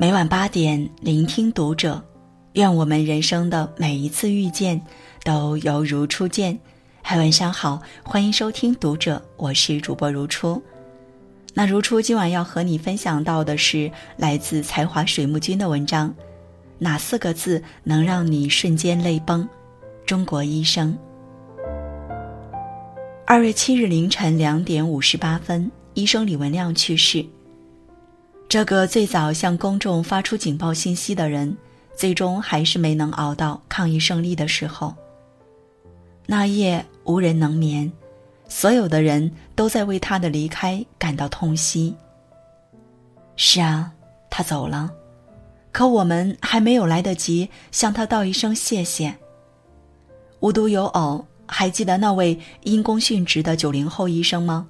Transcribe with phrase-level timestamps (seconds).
[0.00, 2.02] 每晚八点，聆听读者。
[2.54, 4.80] 愿我们人生的每一次遇见，
[5.24, 6.58] 都犹如初见。
[7.02, 10.62] 嗨，晚上好，欢迎收听读者，我是主播如初。
[11.52, 16.14] 那如初今晚要和你分享到的是来自才华水木君的文章，
[16.78, 19.46] 哪四个字能让你瞬间泪崩？
[20.06, 20.96] 中国医生。
[23.26, 27.22] 二月七日凌晨两点五十八分，医生李文亮去世。
[28.50, 31.56] 这个最早向公众发出警报信息的人。
[31.96, 34.94] 最终还是没能熬到抗疫胜利的时候。
[36.24, 37.92] 那夜无人能眠，
[38.48, 41.94] 所有的人都在为他的离开感到痛惜。
[43.36, 43.92] 是啊，
[44.30, 44.90] 他走了，
[45.72, 49.14] 可我们还没有来得及向他道一声谢谢。
[50.40, 54.66] 无独有偶，还记得那位因公殉职的九零后医生吗？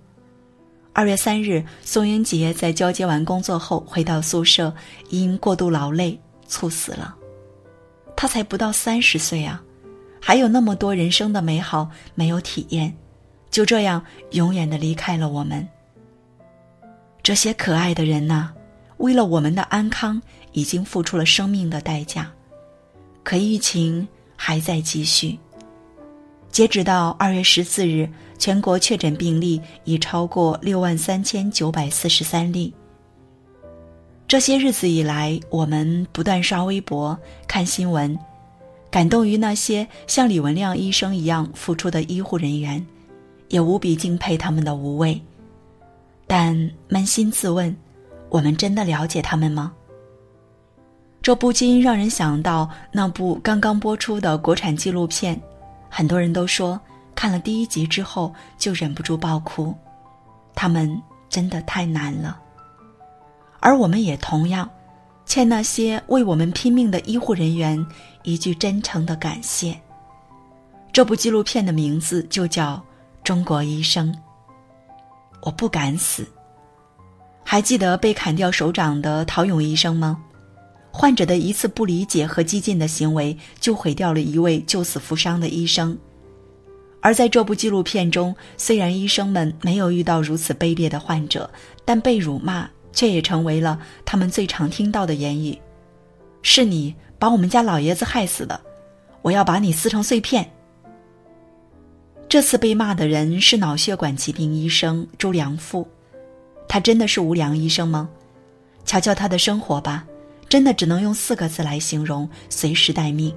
[0.92, 4.74] 二月三日，宋英杰在交接完工作后回到宿舍，
[5.08, 6.18] 因过度劳累
[6.48, 7.14] 猝死了。
[8.16, 9.62] 他才不到三十岁啊，
[10.20, 12.94] 还有那么多人生的美好没有体验，
[13.50, 15.66] 就这样永远的离开了我们。
[17.22, 18.50] 这些可爱的人呐，
[18.96, 20.20] 为了我们的安康，
[20.52, 22.30] 已经付出了生命的代价。
[23.22, 25.38] 可疫情还在继续。
[26.50, 32.74] 截止到二月十四日，全国确诊病例已超过六万三千九百四十三例。
[34.26, 38.18] 这些日子以来，我们不断刷微博、看新闻，
[38.90, 42.84] 感动于那些像李文亮医生一样付出的医护人员，
[43.48, 45.20] 也无比敬佩他们的无畏。
[46.26, 46.54] 但
[46.88, 47.74] 扪心自问，
[48.28, 49.72] 我们真的了解他们吗？
[51.22, 55.40] 这不禁让人想到那部刚刚播出的国产纪录片，
[55.90, 56.80] 很多人都说
[57.14, 59.76] 看了第一集之后就忍不住爆哭，
[60.54, 62.40] 他们真的太难了。
[63.58, 64.70] 而我们也同样，
[65.26, 67.84] 欠那些为我们拼命的医护人员
[68.22, 69.78] 一句真诚的感谢。
[70.92, 72.76] 这部纪录片的名字就叫
[73.22, 74.10] 《中国医生》。
[75.42, 76.26] 我不敢死。
[77.44, 80.22] 还记得被砍掉手掌的陶勇医生吗？
[80.90, 85.96] 患者的一次不理解和激进的行为，就毁掉了一位救死扶伤的医生。
[87.00, 91.50] 而在这部纪录片中，虽然医生们没有遇到如此卑劣的患者，
[91.84, 92.68] 但被辱骂。
[92.92, 95.56] 却也成为了他们最常听到的言语
[96.42, 98.60] ：“是你把我们家老爷子害死的，
[99.22, 100.50] 我要把你撕成碎片。”
[102.28, 105.86] 这次被骂的人是脑血管疾病医生朱良富，
[106.66, 108.08] 他真的是无良医生吗？
[108.84, 110.04] 瞧瞧他的生活吧，
[110.50, 113.32] 真的只能用四个字来形容：随时待命。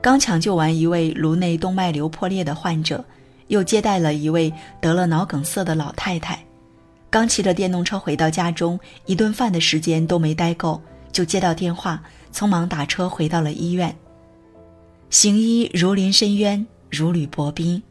[0.00, 3.04] 刚抢救完一位颅内动脉瘤破裂的患者，
[3.48, 6.38] 又接待了一位得了脑梗塞的老太太。
[7.10, 12.00] 刚骑着电动车回到家中，一顿饭的时间都没待够，就接到电话，
[12.32, 13.94] 匆忙打车回到了医院。
[15.10, 17.82] 行医如临深渊，如履薄冰。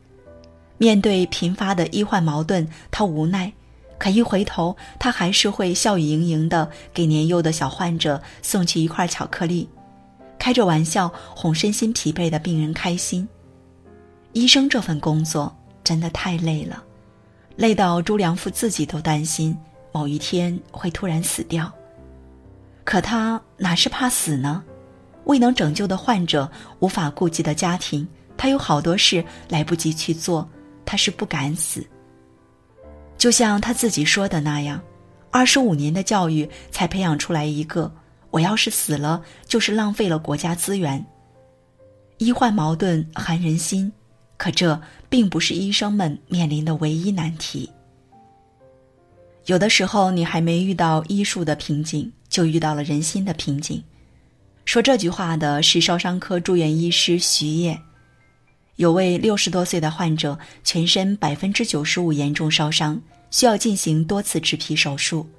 [0.77, 3.51] 面对频发的医患矛盾，他无奈，
[4.01, 9.69] 可一回头，他还是会笑语盈盈的给年幼的小患者送去一块巧克力，
[10.39, 13.29] 开着玩笑哄身心疲惫的病人开心。
[14.33, 16.83] 医生这份工作真的太累了。
[17.57, 19.55] 累到朱良富自己都担心
[19.91, 21.71] 某一天会突然死掉。
[22.83, 24.63] 可他哪是怕死呢？
[25.25, 30.49] 未能拯救的患者，无法顾及的家庭，他有好多事来不及去做，
[30.87, 31.85] 他是不敢死。
[33.21, 34.81] 就像他自己说的那样，
[35.29, 37.93] 二十五年的教育才培养出来一个，
[38.31, 41.05] 我要是死了，就是浪费了国家资源。
[42.17, 43.93] 医患矛盾寒人心。
[44.37, 47.69] 可这并不是医生们面临的唯一难题。
[49.45, 53.83] 有的时候，你还没遇到医术的瓶颈，就遇到了人心的瓶颈。
[54.65, 57.79] 说这句话的是烧伤科住院医师徐烨。
[58.81, 62.99] 有位六十多岁的患者，全身百分之九十五严重烧伤，
[63.29, 65.29] 需要进行多次植皮手术。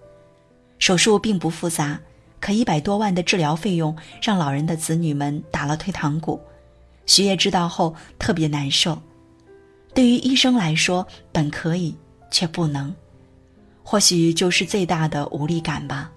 [0.79, 1.99] 手术并不复杂，
[2.39, 6.41] 可一百多万的治疗费用让老人的子女们打了退堂鼓。
[7.05, 8.97] 徐烨知道后特别难受，
[9.93, 11.93] 对于医生来说，本可以
[12.31, 12.95] 却不能，
[13.83, 16.09] 或许就是最大的无力感吧。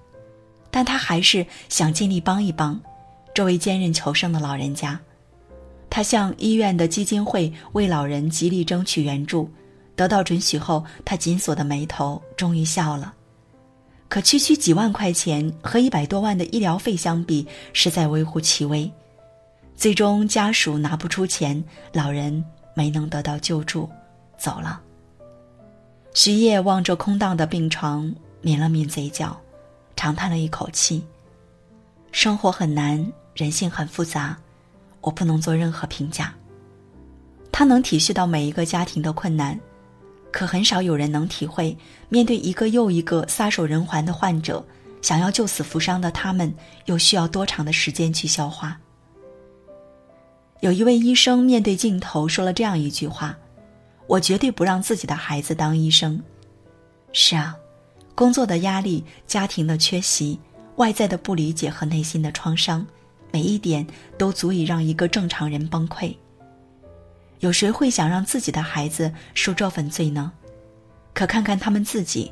[0.70, 2.80] 但他还是想尽力帮一帮
[3.34, 5.00] 这位坚韧求生的老人家。
[5.96, 9.50] 他向医院的基金会为老人极力争取援助，
[9.96, 13.14] 得到准许后，他紧锁的眉头终于笑了。
[14.10, 18.92] 可区区几万块钱和一百多万的医疗费相比，实在微乎其微。
[19.74, 21.64] 最终，家属拿不出钱，
[21.94, 22.44] 老人
[22.74, 23.90] 没能得到救助，
[24.38, 24.82] 走了。
[26.14, 29.40] 徐烨望着空荡的病床，抿了抿嘴角，
[29.96, 31.02] 长叹了一口气，
[32.12, 34.38] 生活很难，人性很复杂，
[35.06, 36.34] 我不能做任何评价。
[37.52, 39.58] 他能体恤到每一个家庭的困难，
[40.32, 41.78] 可很少有人能体会，
[42.10, 44.66] 面对一个又一个撒手人寰的患者，
[45.04, 46.52] 想要救死扶伤的他们，
[46.86, 48.78] 又需要多长的时间去消化。
[50.62, 53.38] 有一位医生面对镜头说了这样一句话
[54.08, 56.20] ：“我绝对不让自己的孩子当医生。”
[57.14, 57.56] 是啊，
[58.16, 60.40] 工作的压力、家庭的缺席。
[60.78, 62.86] 外在的不理解和内心的创伤，
[63.36, 63.86] 每一点
[64.18, 66.16] 都足以让一个正常人崩溃。
[67.42, 70.32] 有谁会想让自己的孩子受这份罪呢？
[71.14, 72.32] 可看看他们自己，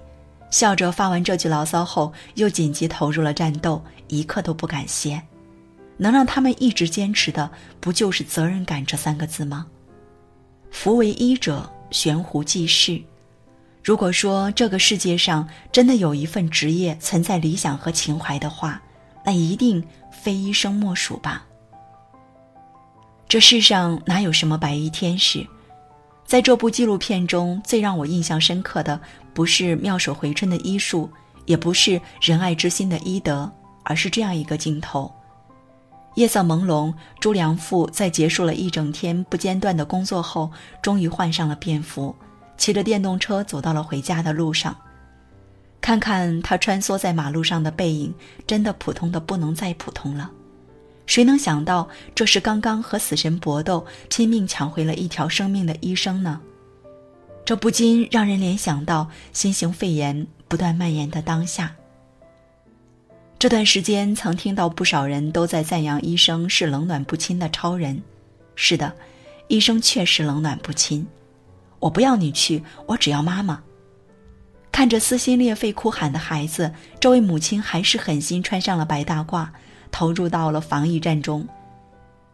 [0.50, 5.21] 笑着发完这句牢骚后，又紧急投入了战斗，一刻都不敢歇。
[5.97, 7.51] 能让他们一直坚持的，
[7.81, 9.67] 不就是责任感这三个字吗？
[10.71, 13.01] 夫为医者，悬壶济世。
[13.83, 18.81] 如果说这个世界上真的有一份职业存在理想和情怀的话，
[19.25, 21.46] 那一定非医生莫属吧。
[23.28, 25.46] 这世上哪有什么白衣天使？
[26.25, 29.00] 在这部纪录片中最让我印象深刻的，
[29.34, 31.10] 不是妙手回春的医术，
[31.46, 33.52] 也不是仁爱之心的医德，
[33.84, 35.12] 而是这样一个镜头：
[36.16, 40.50] 夜色朦胧，朱良富在结束了一整天不间断的工作后，
[40.81, 42.16] 终于换上了便服。
[42.56, 44.75] 骑着电动车走到了回家的路上，
[45.83, 48.13] 看看他穿梭在马路上的背影，
[48.47, 50.31] 真的普通的不能再普通了。
[51.06, 56.39] 谁能想到这是刚刚和死神搏斗、拼命抢回了一条生命的医生呢？
[57.44, 61.75] 这不禁让人联想到新型肺炎不断蔓延的当下。
[63.38, 68.01] 这段时间曾听到不少人都在赞扬医生是冷暖不亲的超人。
[68.56, 68.95] 是的，
[69.50, 71.06] 医生确实冷暖不亲。
[71.79, 73.62] 我不要你去，我只要妈妈。
[74.74, 79.48] 看着撕心裂肺哭喊的孩子，这位母亲还是狠心穿上了白大褂，
[79.92, 81.48] 投入到了防疫战中。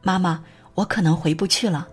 [0.02, 0.42] 妈妈，
[0.74, 1.86] 我可能回不去了。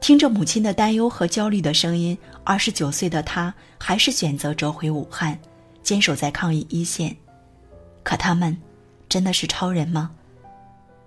[0.00, 5.38] 听着母亲的担忧和焦虑的声音，二十九岁的他还是选择折回武汉，
[5.82, 7.14] 坚守在抗疫一线。
[8.02, 8.56] 可他们，
[9.10, 10.10] 真的是超人吗？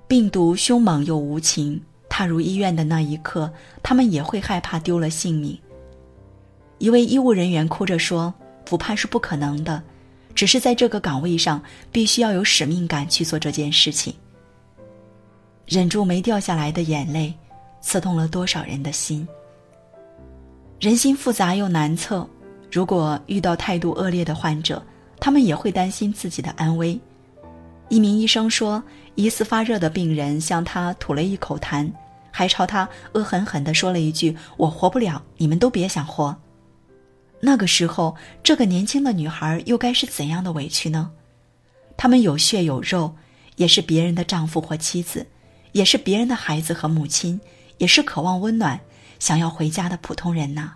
[0.08, 1.82] 病毒凶猛又无情。
[2.08, 5.60] 踏入医院的那一刻，他们也会害怕丢了性命。
[6.78, 8.34] 一位医务人员哭着说
[8.66, 9.82] ：“不怕是不可能的，
[10.34, 11.62] 只是在这个岗位上，
[11.92, 14.14] 必须要有使命感去做这件事情。”
[15.66, 17.34] 忍住没掉下来的眼泪，
[17.82, 19.28] 刺痛了多少人的心。
[20.80, 22.28] 人心复杂又难测，
[22.72, 24.84] 如果遇到态度恶劣的患者，
[25.20, 27.00] 他们也会担心自己的安危。
[27.88, 28.84] 一名医生说，
[29.16, 31.90] 疑似发热的病人向他吐了一口痰。
[32.32, 36.36] 还朝他恶狠狠地说了一句：“我活不了，你们都别想活。”
[37.46, 41.12] 那个时候，这个年轻的女孩又该是怎样的委屈呢？
[41.96, 43.16] 他们有血有肉，
[43.56, 45.28] 也是别人的丈夫或妻子，
[45.72, 47.40] 也是别人的孩子和母亲，
[47.78, 48.82] 也是渴望温暖、
[49.20, 50.74] 想要回家的普通人呐。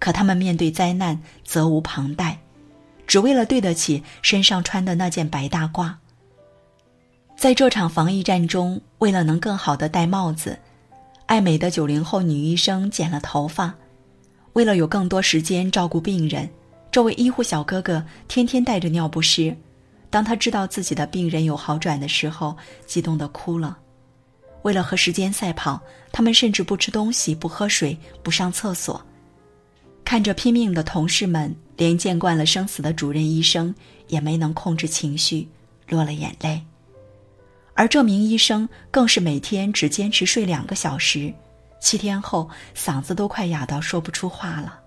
[0.00, 2.40] 可他们面对灾难责无旁贷，
[3.06, 5.94] 只为了对得起身上穿的那件白大褂。
[7.36, 10.58] 在这场防疫战中，为了能更好的戴帽子，
[11.26, 13.74] 爱美的九零后女医生剪了头发；
[14.58, 16.50] 为了有更多时间照顾病人，
[16.90, 19.56] 这位医护小哥哥天天带着尿不湿。
[20.10, 23.78] 当他知道自己的病人有好转的时候，激动的哭了。
[24.62, 29.00] 为了和时间赛跑，他们甚至不吃东西、不喝水、不上厕所。
[30.04, 33.72] 看着拼命的同事们，连见惯了生死的主任医生
[34.08, 35.46] 也没能控制情绪，
[35.86, 36.60] 落了眼泪。
[37.74, 41.32] 而这名医生更是每天只坚持睡两个小时，
[41.80, 44.80] 七天后嗓子都快哑到说不出话了。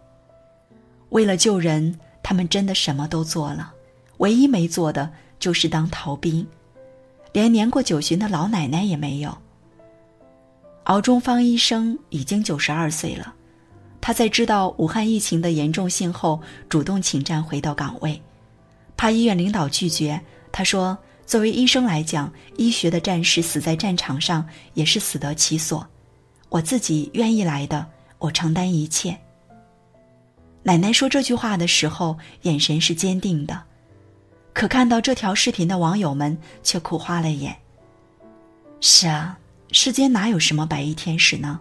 [1.09, 3.73] 为了救人，他们真的什么都做了，
[4.17, 6.45] 唯一没做的就是当逃兵，
[7.31, 9.37] 连年过九旬的老奶奶也没有。
[10.85, 13.33] 敖中方医生已经九十二岁了，
[13.99, 18.21] 他在知道武汉疫情的严重性后，主动请战回到岗位，
[18.97, 20.21] 怕医院领导拒绝，
[20.51, 20.97] 他说。
[21.23, 25.87] 作为医生来讲，医学的战士死在战场上也是死得其所。
[26.51, 27.87] 我自己愿意来的，
[28.19, 29.17] 我承担一切。
[30.63, 33.63] 奶奶说这句话的时候，眼神是坚定的，
[34.51, 37.55] 可看到这条视频的网友们却哭花了眼。
[38.81, 39.39] 是啊，
[39.71, 41.57] 世间哪有什么白衣天使呢？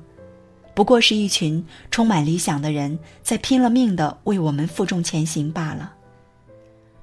[0.74, 5.94] 不过是一群充满理想的人在拼了命的为我们负重前行罢了。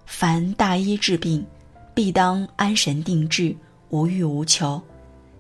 [0.06, 1.46] 凡大医治病。
[1.96, 3.58] 必当安神定志，
[3.90, 4.80] 无欲无求，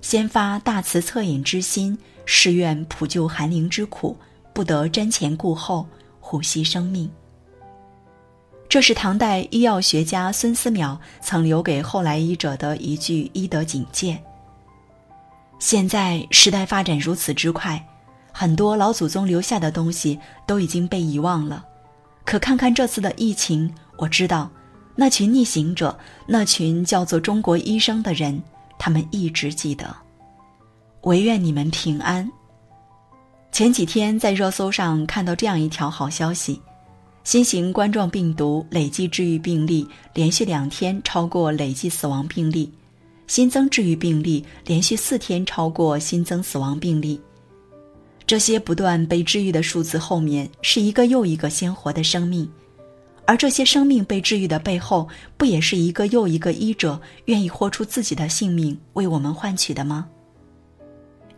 [0.01, 1.96] 先发大慈恻隐之心，
[2.29, 4.17] 誓愿普救寒灵之苦，
[4.53, 5.88] 不得瞻前顾后，
[6.19, 7.10] 护惜生命。
[8.67, 14.22] 这是唐代医药学家孙思邈曾留给后来医者的一句医德警戒。
[15.57, 17.81] 现在时代发展如此之快，
[18.34, 21.65] 很多老祖宗留下的东西都已经被遗忘了。
[22.25, 24.51] 可看看这次的疫情，我知道，
[24.98, 28.43] 那群逆行者，那群叫做中国医生的人，
[28.77, 29.96] 他们一直记得。
[31.04, 32.30] 唯愿你们平安。
[33.51, 36.62] 前几天在热搜上看到这样一条好消息。
[37.24, 42.72] 新型冠状病毒累计治愈病例连续两天超过累计死亡病例，
[43.27, 47.20] 新增治愈病例连续四天超过新增死亡病例。
[48.25, 52.50] 这些不断被治愈的数字后面是一个又一个鲜活的生命，
[53.25, 60.08] 而这些生命被治愈的背后，不也是一个又一个医者愿意豁出自己的性命为我们换取的吗？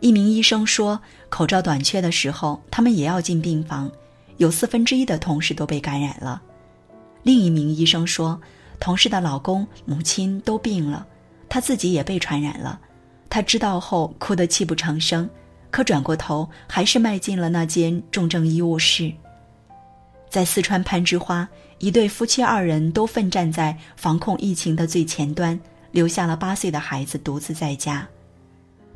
[0.00, 3.90] 一名医生说，口罩短缺的时候，他们也要进病房。
[4.38, 6.40] 有四分之一的同事都被感染了。
[7.22, 8.40] 另一名医生说，
[8.78, 11.06] 同事的老公、母亲都病了，
[11.48, 12.80] 他自己也被传染了。
[13.28, 15.28] 他知道后哭得泣不成声，
[15.70, 19.12] 可转过头还是迈进了那间重症医务室。
[20.30, 21.46] 在四川攀枝花，
[21.78, 28.08] 一对夫妻二人都奋战在防控疫情的最前端，留下了八岁的孩子独自在家。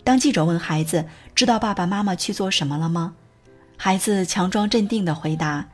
[0.04, 3.14] 当记者问孩子：“知道爸爸妈妈去做什么了吗？”
[3.76, 5.66] 孩子强装镇定的回答：“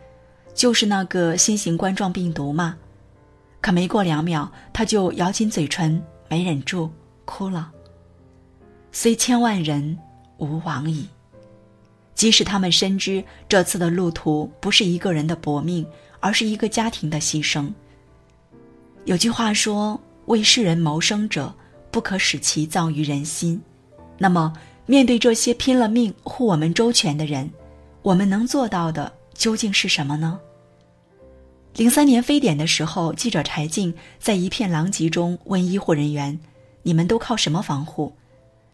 [0.55, 2.77] 就是那个新型冠状病毒嘛。”
[3.61, 6.91] 可没过两秒，他就咬紧嘴唇，没忍住
[7.25, 7.71] 哭了。
[8.93, 9.99] 虽千万人，
[10.39, 11.09] 吾往矣。
[12.15, 15.87] 即使他们深知这次的路途不是一个人的搏命，
[16.21, 17.71] 而是一个家庭的牺牲。
[19.07, 21.55] 有句话说：“为世人谋生者，
[21.91, 23.61] 不可使其葬于人心。”
[24.23, 24.53] 那么，
[24.85, 27.51] 面对这些拼了命护我们周全的人，
[28.03, 30.39] 我们能做到的究竟是什么呢？
[31.77, 36.39] 零三年非典的时候，记者柴静在一片狼藉中问医护人员
[36.85, 38.15] ：“你们都靠什么防护？”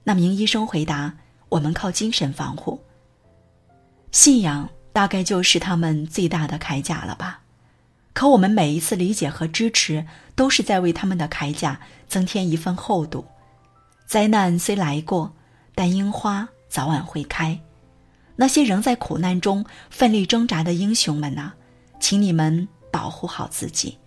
[0.03, 1.15] 那名医生回答
[1.49, 2.81] ：“我们靠精神防护。”
[4.11, 7.43] 信仰大概就是他们最大的铠甲了吧？
[8.12, 13.25] 可我们每一次理解和支持，都是在为他们的铠甲增添一份厚度。
[14.07, 15.33] 灾难虽来过，
[15.75, 17.59] 但樱花早晚会开。
[18.37, 21.53] 那些仍在苦难中奋力挣扎的英雄们呐，
[21.99, 23.99] 请你们保护好自己，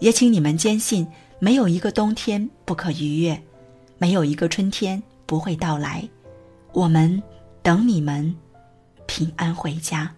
[0.00, 1.06] 也请你们坚信，
[1.38, 3.40] 没有一个冬天不可逾越，
[3.96, 6.08] 没有一个春天不会到来。
[6.72, 7.22] 我们
[7.62, 8.34] 等你们
[9.06, 10.12] 平安回家。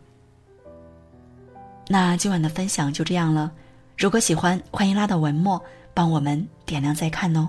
[1.88, 3.50] 那今晚的分享就这样了，
[3.98, 5.60] 如果喜欢，欢迎拉到文末
[5.92, 7.48] 帮我们点亮再看哦。